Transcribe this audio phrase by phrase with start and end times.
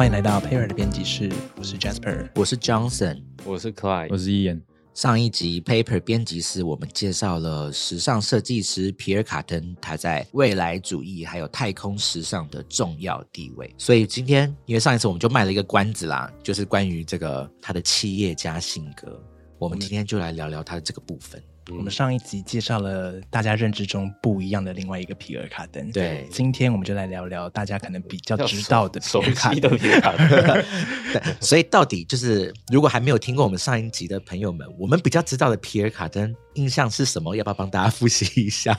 [0.00, 2.30] 欢迎来到 Pair 的编辑室，我是 Jasper。
[2.34, 3.20] 我是 Johnson。
[3.44, 4.58] 我是 Clyde，我是伊言。
[4.94, 13.74] 上一集 Paper 编辑室，我们介绍了时尚设计师皮尔卡登他在未来主义还有太空时尚的重要地位。
[13.76, 19.22] 所以今天，因为上一次我们就卖了一个关子啦，就是关于这个他的企业家性格，
[19.58, 21.38] 我们今天就来聊聊他的这个部分。
[21.76, 29.78] 我们上一集介绍了大家认知中不一样的另外一个皮尔卡登，对今天我们就来聊聊大家可能比较知道的皮尔卡悉的登。
[30.00, 30.64] 卡登，
[31.12, 37.34] 对，所以到底就是，如果还没有听过我们上一集的朋友们，我们比较知道的皮尔卡登印象是什么？
[37.36, 38.78] 要不要帮大家复习一下？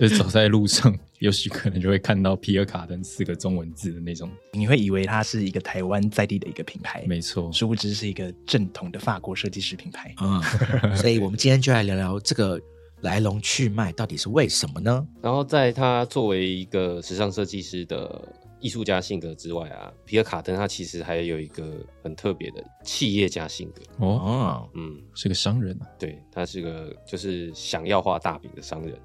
[0.00, 4.30] 就走在路上，也许可能就会看到皮尔卡登四个中文字的那种。
[4.52, 10.14] 你会以为它是一个台湾在地的一个品牌，没错，殊不知是一个正统的法国设计师品牌。
[10.20, 12.60] 嗯，所以我们今天就来聊聊这个
[13.00, 15.06] 来龙去脉到底是为什么呢？
[15.22, 23.82] 然后在他作为一个时尚设计师的艺术家性格之外啊，皮尔卡登他其实还有一个很特别的企业家性格。
[23.98, 25.86] 哦，哦，嗯，是个商人啊。
[25.98, 28.98] 对他是个就是想要画大饼的商人。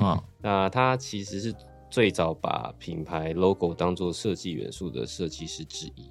[0.00, 1.54] 哦， 那他其实是
[1.88, 6.10] 最早把品牌 logo 当做设计元素的设计师之一。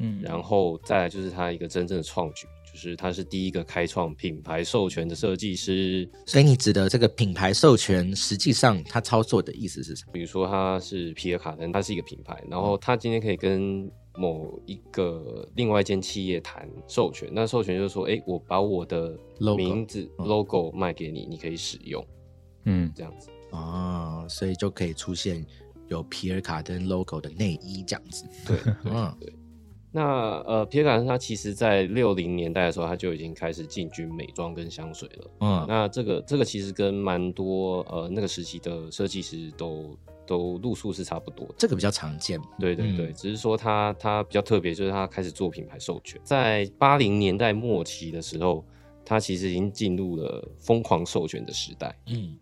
[0.00, 2.46] 嗯，然后再来就是他一个真正的创举，
[2.78, 6.08] 就是他是第一个开创品牌授权的设计师。
[6.24, 10.12] 所以你指的这个品牌授权，实际上他操作的意思是什么？
[10.12, 22.06] 比如说他是皮尔卡丹，他是一个品牌，然后他今天可以跟某一个另外一间企业谈授权，那授权就是说，哎，我把我的 Logo 名字嗯 logo 卖给你，你可以使用，
[22.64, 23.28] 嗯，这样子。
[23.50, 25.44] 哦，所以就可以出现
[25.88, 28.24] 有皮尔卡丹 logo 的内衣这样子。
[28.46, 29.12] 对，嗯，
[29.90, 30.02] 那
[30.46, 35.30] 呃，皮尔卡登他其实在六零年代的时候，他就已经开始进军美妆跟香水了。
[35.40, 41.54] 嗯，那这个这个其实跟蛮多呃那个时期的设计师都都路数是差不多的。
[41.56, 42.38] 这个比较常见。
[42.58, 48.62] 对对对，嗯只是说他他比较特别，就是他开始做品牌授权，在八零年代末期的时候，
[49.06, 51.98] 他其实已经进入了疯狂授权的时代。
[52.08, 52.36] 嗯，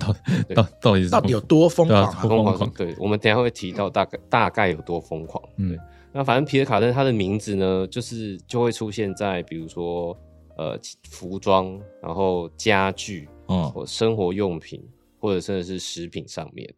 [0.00, 0.12] 到
[0.52, 2.10] 到到底是到底有多疯狂啊？
[2.10, 5.42] 对啊疯狂对，我们等一下会提到大概大概有多疯狂。
[5.58, 5.78] 嗯，
[6.12, 10.16] 那反正皮尔卡登他的名字呢，就是就会出现在比如说
[10.56, 10.78] 呃
[11.08, 14.82] 服装，然后家具嗯，或生活用品，
[15.18, 16.72] 或者甚至是食品上面。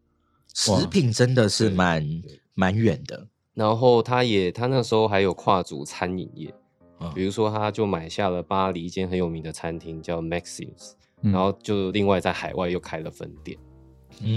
[0.53, 2.07] 食品真的是蛮
[2.53, 3.27] 蛮远的。
[3.55, 6.53] 然后他也他那时候还有跨足餐饮业，
[6.99, 13.57] 嗯比如说他就买下了巴黎一间很有名的餐厅叫 Maxims，、嗯然后就另外在海外又开了分店。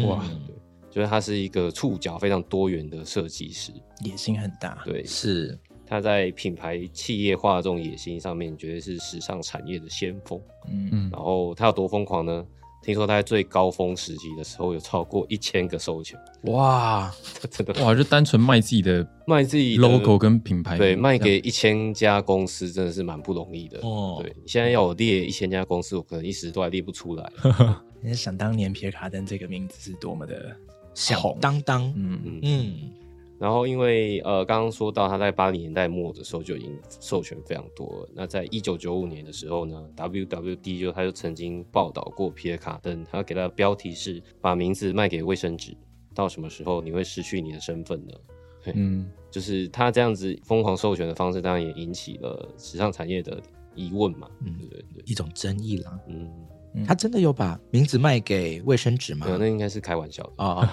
[0.07, 0.55] 哇，对，
[0.97, 3.71] 就是他是一个触角非常多元的设计师。
[4.03, 4.79] 野心很大。
[4.83, 10.41] 对，是他在品牌企业化这种野心上面，绝对是时尚产业的先锋。
[10.71, 12.43] 嗯，嗯然后他有多疯狂呢？
[12.83, 17.13] 听说他在最高峰时期的时候有超过一千个授权，哇，
[17.51, 23.81] 真的哇，就单纯卖自己的卖自己的 logo 跟品牌，对，卖给一千家公司真的是蛮不容易的。
[23.81, 27.31] 哦对，你现在要我列一千家公司，我可能一时都还列不出来。
[28.01, 30.57] 你想当年皮尔卡登这个名字是多么的
[30.97, 31.85] 响红当当。
[31.95, 32.75] 嗯嗯，嗯，
[33.39, 38.09] 然后因为呃，刚刚说到他在八零年代末的时候就已经授权非常多了。
[38.15, 45.77] 那在一九九五年的时候呢，WWD 就他就曾经报道过皮尔卡登，他给他的标题是把名字卖给卫生纸，
[46.15, 48.15] 到什么时候你会失去你的身份呢？
[48.75, 53.41] 嗯，就是他这样子疯狂授权的方式，当然也引起了时尚产业的
[53.77, 54.29] 疑问嘛。
[54.41, 56.01] 嗯对对对，一种争议啦。
[56.09, 56.29] 嗯，
[56.85, 59.33] 他真的有把名字卖给卫生纸吗没？
[59.33, 60.33] 有，那应该是开玩笑的。
[60.39, 60.69] 哦，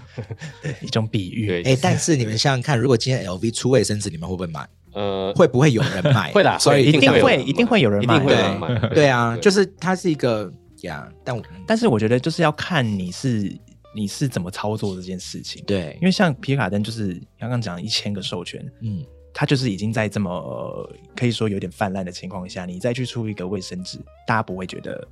[0.80, 1.46] 一种比喻。
[1.46, 4.68] 对，哎，但是你们想想看，如果今天 LV 出卫生纸，你们会不会买？
[4.92, 6.30] 呃，会不会有人买？
[6.34, 8.88] 会啦，所以一定会一定会有人买一定会有人对买。
[8.90, 10.52] 对啊，就是它是一个
[10.82, 13.52] 呀，但我但是我觉得就是要看你是
[13.96, 15.64] 你是怎么操作这件事情。
[15.66, 25.06] 对因，为像皮卡登就是刚刚讲一千个授权，嗯，它就是已经在这么、呃可以说有点泛滥的情况下，你再去出一个卫生纸，大家不会觉得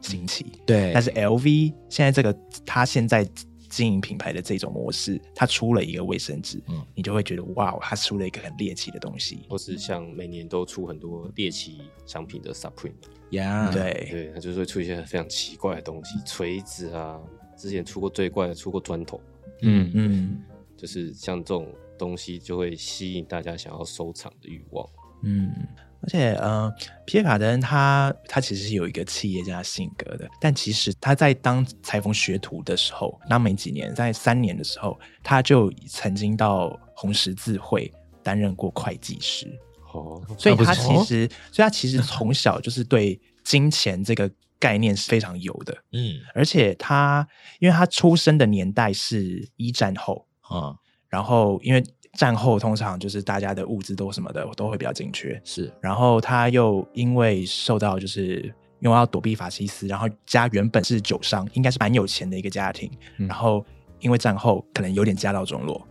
[0.00, 0.46] 新奇。
[0.66, 3.28] 对，但是 LV 现在这个它现在
[3.68, 9.46] 经营品牌的这种模式，它出了一个卫生纸，嗯你就会觉得哇，它出了一个很猎奇的东西。
[9.48, 12.92] 或是像每年都出很多猎奇商品的 Supreme，
[13.30, 17.20] 呀，对，对，它就是会出一些非常奇怪的东西，锤子啊，
[17.56, 19.20] 之前出过最怪的出过砖头，
[19.62, 20.42] 嗯嗯
[20.76, 24.88] 就是像这种东西就会吸引大家想要收藏的欲望。
[25.22, 25.52] 嗯。
[26.02, 26.72] 而且，呃，
[27.04, 37.92] 皮耶卡登他他其实是有一个企业家性格的，但其实他在当裁缝学徒的时候，那没几年，在三年的时候，他就曾经到红十字会
[38.22, 39.46] 担任过会计师。
[39.92, 46.20] 哦，所以他其实，所以他其实从小就是对金钱这个概念是非常有的，嗯。
[46.34, 47.26] 而且他
[47.58, 50.76] 因为他出生的年代是一战后，啊，
[51.08, 51.82] 然后因为
[52.14, 55.72] 战后通常就是大家的物资都什么的都会比较紧缺，是。
[55.80, 63.28] 然后他又因为受到就是因为要躲避法西斯，然后家原本是酒商，应该是蛮有钱的一个家庭，嗯。
[63.28, 63.64] 然后
[64.00, 65.86] 因为战后可能有点家道中落，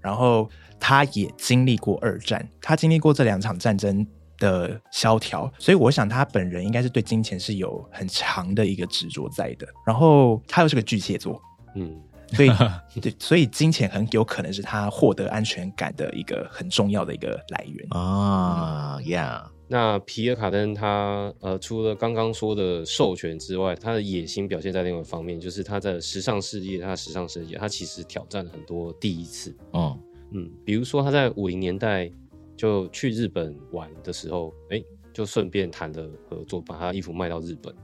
[0.00, 4.06] 然后他也经历过二战，他经历过这两场战争
[4.38, 9.66] 的萧条，所以我想他本人应该是对金钱是有很强的一个执着在的。
[9.86, 11.40] 然后他又是个巨蟹座，
[11.76, 11.96] 嗯，
[12.32, 12.48] 所以
[13.00, 17.86] 对，所以金钱很有可能是他获得安全感的一个很重要的一个来源。
[17.90, 29.56] 啊呀，那皮尔卡登他呃，除了刚刚说的授权之外，他的野心表现在另外一方面，就是他在时尚事业，他的时尚事业，他其实挑战了很多第一次。
[29.72, 29.98] 哦
[30.32, 32.10] 嗯，比如说他在五零年代
[32.56, 34.82] 就去日本玩的时候，哎、
[35.12, 37.74] 就顺便谈了合作，把他衣服卖到日本。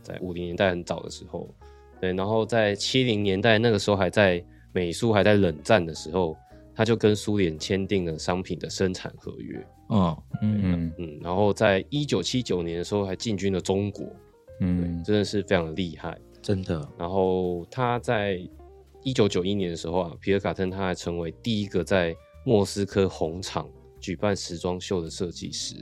[0.00, 1.52] 在五零年代很早的时候，
[2.00, 6.36] 对，然后在七零年代那个时候还在美苏还在冷战的时候，
[6.74, 9.66] 他就跟苏联签订了商品的生产合约。
[9.90, 14.06] 嗯嗯嗯嗯，然后在一九七九年的时候还进军了中国，
[14.60, 16.18] 嗯真的是非常的厉害。
[16.40, 18.38] 真的然后他在
[19.02, 23.68] 一九九一年的时候啊，皮尔卡登他还成为第一个在莫斯科红场
[23.98, 25.74] 举办时装秀的设计师。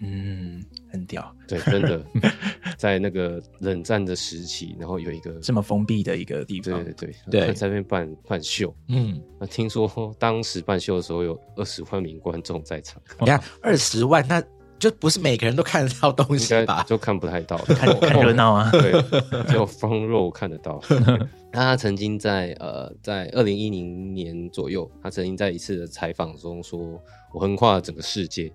[0.00, 2.02] 嗯，很屌，对，真的
[2.78, 6.82] 在那个冷战的时期，然后有一个这么封闭的一个地方。
[6.82, 8.74] 对对对对在那边办办秀。
[8.88, 14.42] 嗯，那听说当时办秀的时候有二十万名观众在场，你看二十万，那
[14.78, 16.82] 就不是每个人都看得到东西吧？
[16.88, 18.70] 就看不太到，看 看热闹啊！
[18.72, 18.92] 对，
[19.46, 20.80] 只有 front row 看得到。
[21.52, 26.98] 那他曾经在呃，在二零一零年左右，他曾经在一次的采访中说
[27.34, 28.50] ：“我横跨了整个世界，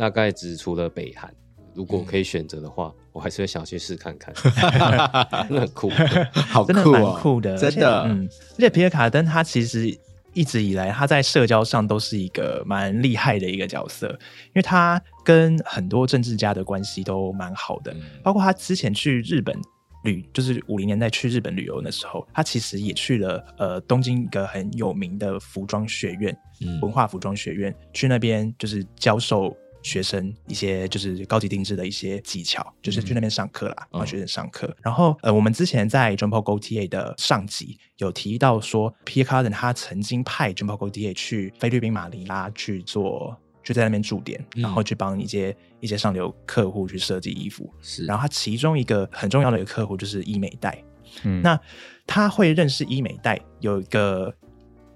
[0.00, 1.30] 大概只除了北韩。
[1.74, 4.34] 如果可以选择的话，我还是会想去试看看
[5.46, 5.90] 真的很酷。
[6.32, 9.94] 好真的蛮酷的，真的而且嗯，而且皮尔卡登他其实
[10.32, 14.08] 一直以来他在社交上都是一个蛮厉害的一个角色，
[14.46, 19.54] 因为他跟很多政治家的关系都蛮好的，嗯包括他之前去日本。
[20.02, 34.74] 旅就是五零年代去日本旅游的时候，他其实也去了呃东京一个很有名的服装学院，嗯文化服装学院，去那边就是教授学生一些就是高级定制的一些技巧，就是去那边上课啦，帮学生上课。
[34.82, 43.36] 然后呃，我们之前在 John Paul Gaultier 的上集有提到说，Pierre Cardin 他曾经派 John Paul Gaultier 去菲律宾马尼拉去做。
[43.62, 47.70] 就在那边驻点，嗯然后去帮一些一些上流客户去设计衣服。
[47.82, 50.82] 是，然后他其中一个很重要的一个客户就是医美代，
[51.24, 51.60] 嗯那
[52.06, 54.34] 他会认识医美代有一个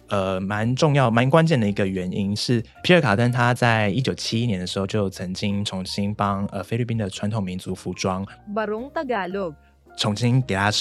[0.09, 8.25] 呃蛮重要、蛮关键的一个原因是，皮尔卡登他在一九七一年的时候就曾经重新帮呃菲律宾的传统民族服装
[9.97, 10.73] 重新给他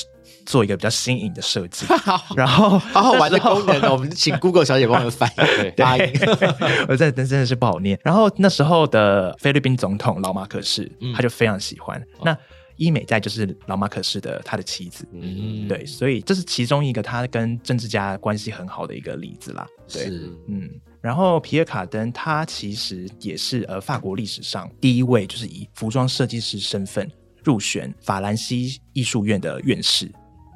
[0.43, 1.85] 做一个比较新颖的设计，
[2.35, 5.35] 然后好好玩的功能哦，我们请 Google 小姐帮我们翻译
[5.71, 6.11] 对发音。
[6.89, 7.99] 我这真真的是不好念。
[8.03, 12.01] 然后那时候的菲律宾总统老马可是，嗯他就非常喜欢。
[12.23, 12.35] 那
[12.75, 19.67] 伊美在就是老马可士的他的妻子，嗯对，所以这是其中一个他跟政治家关系很好的一个例子啦。
[19.87, 20.69] 对，是嗯，
[21.01, 27.09] 然后皮尔卡登他其实也是呃法国历史上第一位就是以服装设计师身份
[27.43, 30.11] 入选法兰西艺术院的院士。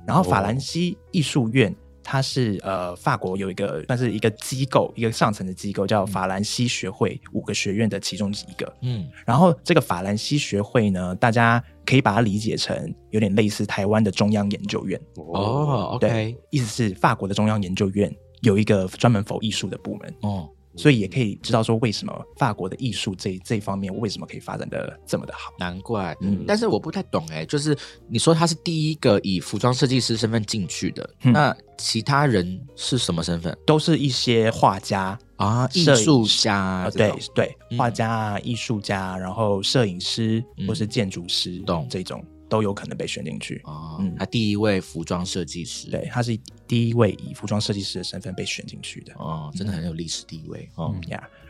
[0.07, 1.75] 然后法兰西艺术院
[2.09, 8.73] 它是呃法国有一个算是一个机构，一个上层的机构叫法兰西学会五个学院的其中一个。
[8.81, 9.09] 嗯。
[9.25, 14.97] 然后这个法兰西学会呢，大家可以把它理解成有点类似台湾的中央研究院。
[15.17, 18.09] 哦对，OK，意思是法国的中央研究院
[18.39, 20.47] 有一个专门否艺术的部门，哦，
[20.77, 25.51] 所以也可以知道说为什么法国的艺术这这方面为什么可以发展的这么的好。
[25.59, 26.15] 难怪。
[26.21, 27.75] 嗯但是我不太懂哎，就是
[28.07, 35.67] 你说他是第一个以服装设计师身份进去的，嗯那其他人是什么身份都是一些画家啊？
[35.73, 43.61] 艺术家啊，对对，嗯画家啊、艺术家，然后摄影师嗯或是建筑师，懂这种都有可能被选进去。
[43.65, 49.13] 哦嗯，他第一位服装设计师，对，他是第一位以服装设计师的身份被选进去的。
[49.17, 50.93] 哦，真的很有历史地位哦。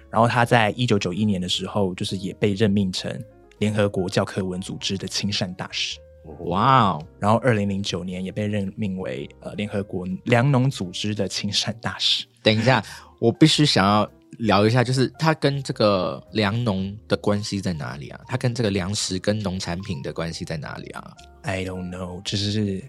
[0.09, 3.21] 然后他在一九九一年的时候，就是也被任命成
[3.59, 5.99] 联合国教科文组织的亲善大使。
[6.45, 12.25] 哇哦，然后二零零九年也被任命为呃联合国粮农组织的亲善大使。
[12.43, 12.83] 等一下，
[13.19, 14.09] 我必须想要
[14.39, 18.19] 聊一下，就是他跟这个粮农的关系在哪里啊？
[18.27, 21.13] 他跟这个粮食跟农产品的关系在哪里啊？
[21.43, 22.83] I don't know，就是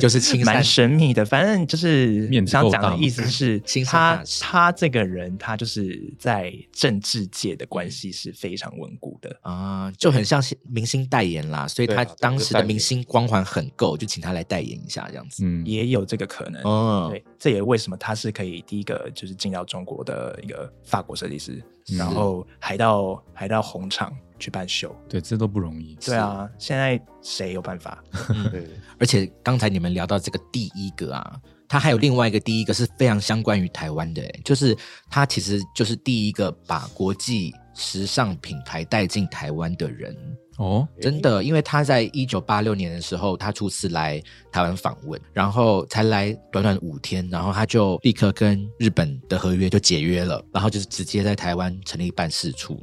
[0.00, 1.24] 就是青山蛮神秘的。
[1.24, 9.38] 反正就是想讲的意思是 他他这个人，他就是在政治界的关系是非常稳固的。
[9.42, 15.44] 啊、就很像是明星代言啦，所以他当时的明星光环很够，就请他来代言一下这样子。
[15.44, 16.62] 嗯，也有这个可能。
[16.62, 24.94] 哦，对，这也为什么他是可以第一个就是进到中国的一个法国设计师，嗯然后还到还到红场去办秀。
[25.08, 25.96] 对，这都不容易。
[26.04, 28.02] 对啊，现在谁有办法？
[28.50, 28.66] 对，
[28.98, 34.76] 而且刚才你们聊到这个第一个啊，他还有另外一个第一个是非常相关于台湾的，就是
[35.08, 40.16] 他其实就是第一个把国际时尚品牌带进台湾的人。
[40.58, 44.22] 哦，真的，因为他在一九八六年的时候，他初次来
[44.52, 52.78] 台湾访问，然后才来短短五天，然后他就立刻跟日本的合约就解约了，然后就是直接在台湾成立办事处，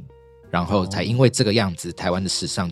[0.50, 2.70] 然后才因为这个样子，台湾的时尚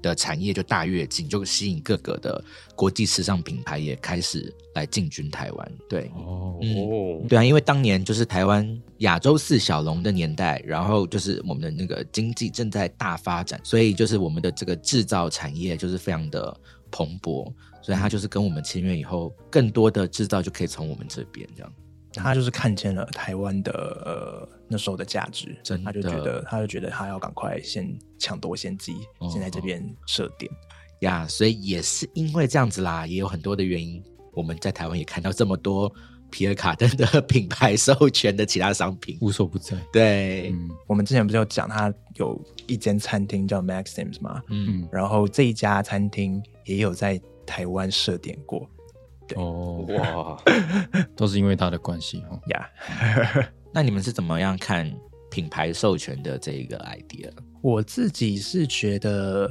[0.00, 2.42] 的产业就大跃进，就吸引各个的
[2.76, 5.72] 国际时尚品牌也开始来进军台湾。
[5.88, 6.56] 对，哦，
[7.28, 16.56] 对啊，因为当年就是台湾亚洲四小龙的年代，然后就是我们的那个经济正在大发展，所以就是我们的这个制造产业就是非常的
[16.90, 21.72] 蓬勃，所以它就是跟我们签约以后，更多的制造就可以从我们这边这样。
[22.18, 23.72] 他就是看见了台湾的
[24.04, 30.50] 呃那时候的价值，真他就觉得他就觉得他要赶快先抢夺先机，哦先在这边设点。
[31.00, 35.90] 呀所以也是因为这样子啦，也有很多的原因，我们在台湾也看到这么多
[36.28, 39.16] 皮尔卡登的品牌授权的其他商品。
[39.20, 39.76] 无所不在。
[39.92, 44.42] 对，嗯我们之前不是有讲他有一间餐厅叫 Maxims 吗？
[44.48, 48.68] 嗯，嗯，然后这一家餐厅也有在台湾设点过
[49.36, 50.42] 哦，哇，
[51.16, 52.40] 都是因为他的关系哦。
[52.50, 52.68] 呀。
[53.72, 54.90] 那你们是怎么样看
[55.30, 57.30] 品牌授权的这一个 idea？
[57.60, 59.50] 我自己是觉得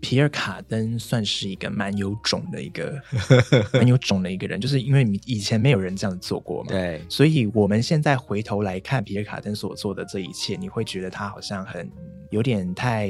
[0.00, 3.00] 皮尔卡登算是一个蛮有种的一个
[3.72, 6.68] 蛮有种的一个人，就是因为你以前没有人这样做过嘛。
[6.68, 11.90] 对，所以我们现在回头来看皮尔卡登所做的这一切，你会觉得他好像很
[12.30, 13.08] 有点太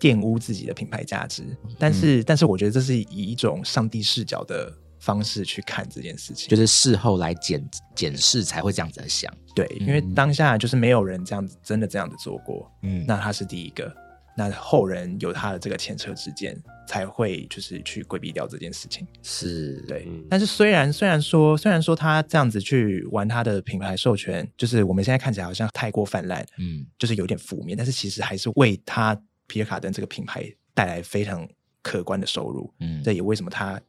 [0.00, 1.44] 玷污自己的品牌价值。
[1.78, 4.72] 但是，但是我觉得这是以一种上帝视角的
[5.04, 6.48] 方式去看这件事情。
[6.48, 7.62] 就是事后来检
[7.94, 9.32] 检视才会这样子的想。
[9.54, 13.94] 对，因为当下就是没有人这样子真的这样子做过，嗯那他是第一个。
[14.36, 19.06] 那后人有他的这个前车之鉴，才会就是去规避掉这件事情。
[19.22, 31.48] 是，对，嗯但是虽然虽然说虽然说他这样子去玩他的品牌授权，就是我们现在看起来好像太过泛滥，嗯，就是有点负面，但是其实还是为他皮尔卡登这个品牌带来非常
[31.80, 32.68] 可观的收入。
[32.80, 33.80] 嗯这也为什么他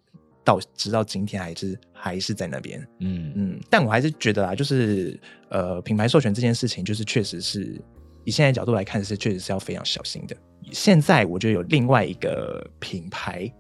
[0.46, 2.80] 到直到今天还是还是在那边。
[3.00, 7.82] 嗯嗯，但我还是觉得啊，就是呃，品牌授权这件事情，就是确实是
[8.24, 10.38] 以现在角度来看，是确实是要非常小心的。
[10.72, 13.52] 现在我觉得有另外一个品牌，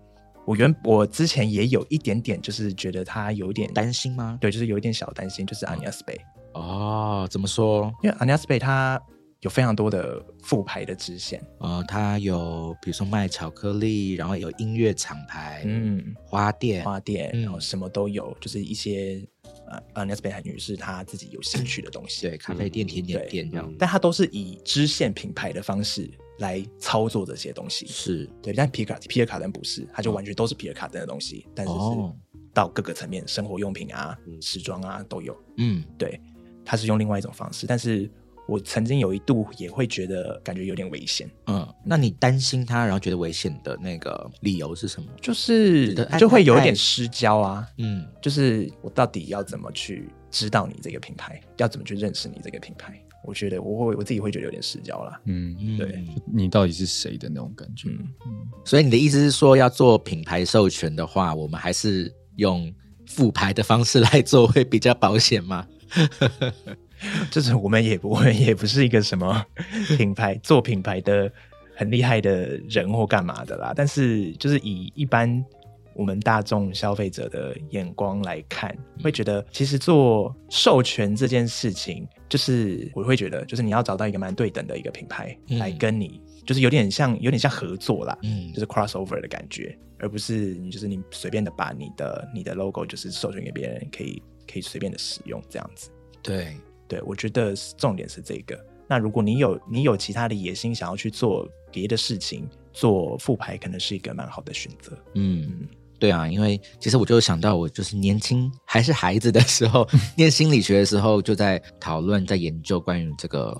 [0.45, 4.37] 我原我之前也有一点点，就是觉得他有点担心吗？
[4.39, 6.19] 对，就是有一点小担心，就是阿尼亚斯贝，
[6.53, 7.91] 哦，怎么说？
[8.03, 9.01] 因为阿尼亚斯贝它
[9.41, 17.41] 有非常多的副牌的支线，呃，它有比如说卖巧克力，然后有音乐厂牌，嗯，花店，花店，嗯。
[17.43, 19.23] 然后什么都有，就是一些
[19.67, 23.67] 呃阿尼亚斯贝女士她自己有兴趣的东西，对，咖啡店、甜点店这样。
[23.69, 27.85] 嗯但它都是以支线品牌的方式来操作这些东西。
[27.85, 28.27] 是。
[28.41, 32.15] 对，但皮卡皮尔卡登不是，它就完全都是皮尔卡登的东西，但是是哦
[32.51, 34.41] 到各个层面，生活用品啊、嗯。
[34.41, 35.37] 时装啊都有。
[35.57, 36.19] 嗯，对，
[36.63, 38.09] 它是用另外一种方式，但是
[38.47, 45.07] 我曾经有一度也会觉得感觉有点危险，嗯，那你担心他，然后觉得危险的那个理由是什么？
[45.21, 47.67] 就是就会有一点失焦啊。
[47.77, 53.01] 嗯就是我到底要怎么去知道你这个品牌，要怎么去认识你这个品牌？
[53.23, 55.19] 我觉得我会我自己会觉得有点失焦啦。
[55.25, 57.89] 嗯，嗯，对你到底是谁的那种感觉？
[57.89, 58.07] 嗯，
[58.63, 62.71] 所以你的意思是说，要做品牌授权的话，我们还是用
[63.07, 65.67] 复牌的方式来做会比较保险吗？
[67.31, 69.45] 就是我们也不我们也不是一个什么
[69.97, 71.31] 品牌做品牌的
[71.75, 75.43] 很厉害的人或干嘛的啦，但是就是以一般
[75.93, 94.21] 我们大众消费者的眼光来看，会觉得其实做授权这件事情，就是我会觉得，就是你要找到一个蛮对等的一个品牌嗯来跟你，就是有点像有点像合作啦，嗯就是 crossover 的感觉，而不是你就是你随便的把你的你的 logo 就是授权给别人，可以
[94.51, 95.89] 可以随便的使用这样子。
[96.21, 98.59] 对，对，我觉得重点是这个。
[98.87, 104.97] 那如果你有你有其他的野心，想要去做别的事情，做副牌可能是一个蛮好的选择。
[105.13, 105.67] 嗯。
[105.97, 109.87] 对啊，因为其实我就想到，我就是年轻还是孩子的时候，
[110.17, 113.57] 念心理学的时候，就在讨论、在研究关于这个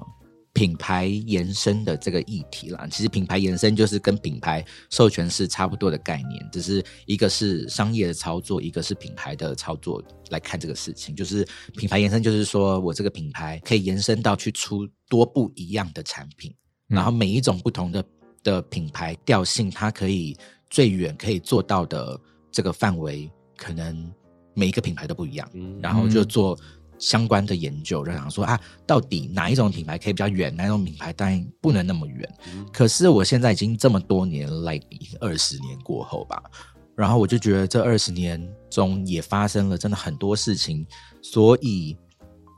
[0.55, 2.87] 品牌延伸的这个议题啦。
[2.89, 11.13] 其实品牌延伸就是跟品牌授权是差不多的概念，只是一个是商业的操作，一个是品牌的操作来看这个事情。
[11.13, 11.45] 就是
[11.75, 16.55] 品牌延伸，就是说我这个品牌可以延伸到去出多不一样的产品，
[16.87, 18.05] 然后每一种不同的
[18.41, 20.37] 的品牌调性，它可以
[20.69, 22.17] 最远可以做到的
[22.49, 24.09] 这个范围，可能
[24.53, 25.49] 每一个品牌都不一样。
[25.53, 26.57] 嗯然后就做
[26.97, 32.29] 相关的研究，就想说啊，到底哪一种品牌可以比较远，哪一种品牌当然不能那么远。
[32.53, 34.79] 嗯可是我现在已经这么多年来，
[35.19, 36.41] 二十年过后吧，
[36.95, 40.85] 然后我就觉得这二十年中也发生了真的很多事情，
[41.21, 41.97] 所以。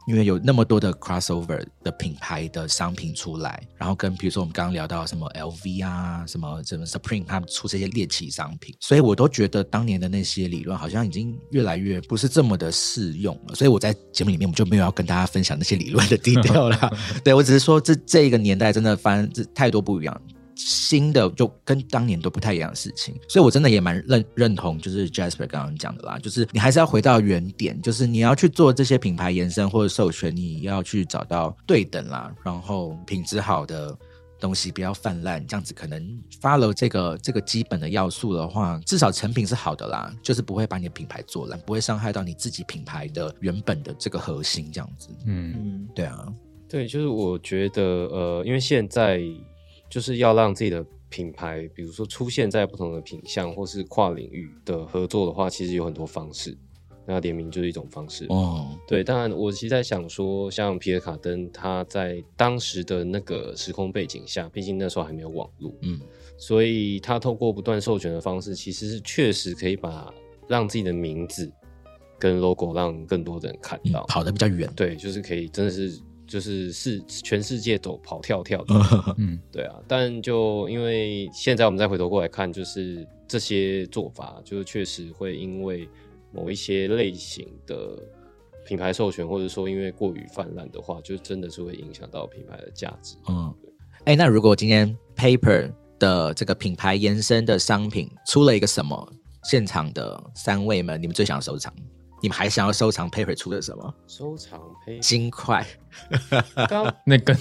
[0.07, 13.55] 因为有那么多的 crossover 的品牌的商品出来，然后跟比如说我们刚刚聊到什么 LV 啊，什么什么 Supreme 他们出这些猎奇商品，所以我都觉得当年的那些理论好像已经越来越不是这么的适用了。
[13.55, 16.89] 所以我在节目里面我就没有要跟大家分享那些理论的 低调啦。
[17.21, 20.21] 对我只是说这这一个年代真的发生这太多不一样。
[20.57, 33.95] 新的就跟当年都不太一样的事情，所以我真的也蛮认认同，就是 Jasper 刚刚讲的啦，就是你还是要回到原点，就是你要去做这些品牌延伸或者授权，你要去找到对等啦，然后品质好的
[34.39, 36.01] 东西不要泛滥，这样子可能
[36.41, 45.09] follow 这个这个基本的要素的话，至少成品是好的啦，就是不会把你的品牌做烂，不会伤害到你自己品牌的原本的这个核心，这样子。
[45.25, 46.27] 嗯，嗯，对啊，
[46.67, 49.21] 对，就是我觉得呃，因为现在
[49.89, 56.57] 就是要让自己的品牌，比如说出现在不同的品相或是跨领域的合作的话，其实有很多方式。
[57.09, 58.25] 那联名就是一种方式。
[58.27, 66.01] 哦，对，当然，我其实在想说，像皮尔卡登，他在当时的那个时空背景下，毕竟那时候还没有网络，嗯
[66.37, 70.13] 所以他透过不断授权的方式，其实是确实可以把
[70.49, 71.49] 让自己的名字
[72.19, 74.01] 跟 logo 让更多的人看到。
[74.01, 74.69] 嗯跑得比较远。
[74.75, 75.97] 对，就是可以，真的是
[76.27, 78.75] 就是是全世界走跑跳跳的，
[79.17, 79.75] 嗯，对啊。
[79.87, 85.87] 但就因为现在我们再回头过来看，就是这些做法，就是确实会因为
[86.33, 87.97] 某一些类型的
[88.65, 93.15] 品牌授权，或者说因为过于泛滥的话，就真的是会影响到品牌的价值。
[93.29, 93.53] 嗯，
[94.03, 99.11] 哎，那如果今天 Paper 的这个品牌延伸的商品出了一个什么，
[99.43, 101.73] 现场的三位们，你们最想收藏？
[102.21, 103.93] 你们还想要收藏 Paper 出的什么？
[104.07, 105.65] 收藏胚金块，
[106.67, 107.37] 刚那跟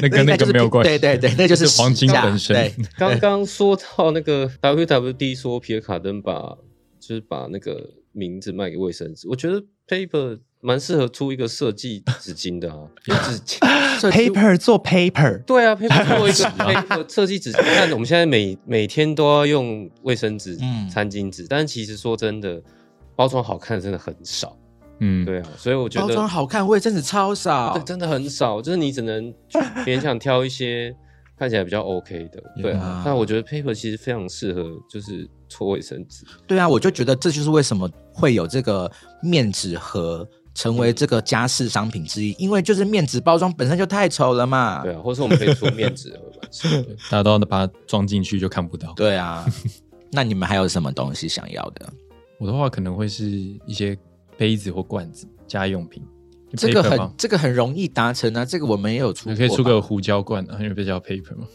[0.00, 2.54] 那跟那个没有关系，对对对，那就是黄金价本身。
[2.54, 6.56] 对， 刚刚说到那个 WWD 说皮尔卡登把
[7.00, 13.58] 就是把那个名字卖给卫生纸，我觉得 Paper 蛮适合出一个设计纸巾的啊，纸巾。
[14.10, 22.62] paper 做 paper，对啊，Paper 做一个 Paper 设计纸巾，但我们现在每每天都要用卫生纸、嗯餐巾纸，但是其实说真的，
[23.16, 24.56] 包装好看的真的很少。
[25.00, 27.82] 嗯，对啊，所以我觉得包装好看，卫生纸超少对，。
[27.82, 30.94] 真的很少，就是你只能去勉强挑一些
[31.36, 32.42] 看起来比较 OK 的。
[32.62, 36.24] 对啊呀，但我觉得 Paper 其实非常适合，就是搓卫生纸。
[36.46, 44.82] 对啊，我就觉得这就是为什么会有这个面纸盒成为这个家饰商品之一，因为就是面纸包装本身就太丑了嘛。
[44.84, 46.20] 对啊，或者是我们可以做面纸盒
[47.10, 48.92] 大家都要把它装进去就看不到。
[48.94, 49.44] 对啊，
[50.12, 51.92] 那你们还有什么东西想要的？
[52.44, 53.24] 我的话可能会是
[53.64, 53.96] 一些
[54.36, 56.02] 杯子或罐子、家用品。
[56.56, 61.48] 这个很吗这个很容易达成啊，这个我们也有出过，你可以出个胡椒罐啊，因为比较 paper 嘛。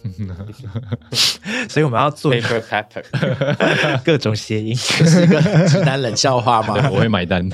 [1.69, 4.75] 所以我们要做 Paper Pepper， 各种谐音。
[4.75, 6.89] 这是一个直男冷笑话吗？
[6.91, 7.47] 我会买单。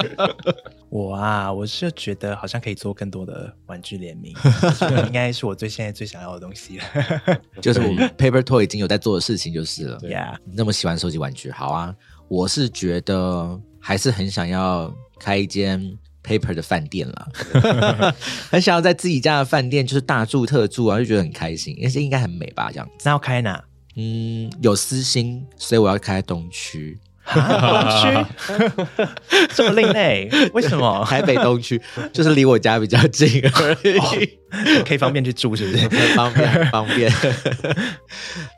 [0.90, 4.34] 我啊，我是觉得好像可以做更多的玩具联名，
[4.78, 6.84] 这个应该是我最现在最想要的东西了。
[7.62, 9.98] 就是我们 Paper Toy 已经有在做的事情就是了。
[10.00, 11.94] Yeah，你那么喜欢收集玩具，好啊！
[12.32, 14.90] 我是觉得还是很想要
[15.20, 15.78] 开一间
[16.24, 17.28] Paper 的饭店啦，
[18.50, 22.70] 很想要在自己家的饭店就是大住特住啊，就觉得很开心，因为这应该很美吧？
[22.72, 23.62] 这样子，那要开哪？
[23.96, 29.06] 嗯，有私心，所以我要开在东区，啊，东区
[29.54, 31.04] 这么另类，为什么？
[31.06, 31.78] 台北东区，
[32.14, 34.38] 就是离我家比较近而已。
[34.86, 35.86] 可以方便去住，是不是？
[36.16, 37.12] 方便，方便。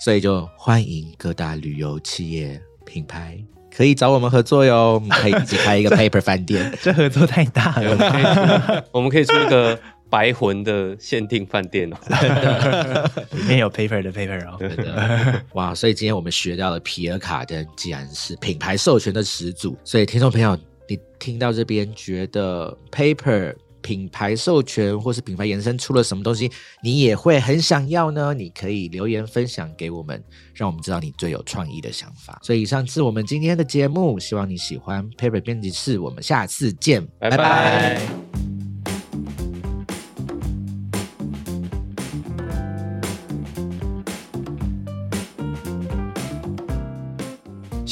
[0.05, 3.37] 所以就欢迎各大旅游企业品牌
[3.77, 6.73] 可以找我们合作哟， 我们可以一起开一个 paper 饭店。
[6.81, 11.97] 这合作太大了，我们可以出一个白魂的限定饭店哦。
[13.33, 14.57] 里面有 paper 的 paper 哦。
[14.61, 15.75] 真的哇！
[15.75, 20.57] 所以今天我们学到了皮尔卡登既然是品牌授权的始祖，所以听众朋友，
[20.89, 23.53] 你听到这边觉得 paper
[23.85, 26.51] 品牌授权或是品牌延伸出了什么东西，
[26.83, 28.33] 你也会很想要呢？
[28.33, 32.41] 你可以留言分享给我们，让我们知道你最有创意的想法。
[32.43, 38.24] 所以以上是我们今天的节目，希望你喜欢 Paper 编辑室，我们下次见，拜拜